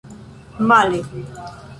[0.59, 1.03] male